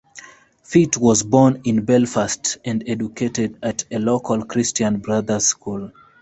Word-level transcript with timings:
Fitt 0.63 0.97
was 0.97 1.21
born 1.21 1.61
in 1.63 1.85
Belfast 1.85 2.57
and 2.65 2.83
educated 2.87 3.59
at 3.61 3.85
a 3.91 3.99
local 3.99 4.43
Christian 4.43 4.97
Brothers 4.97 5.45
school. 5.45 5.91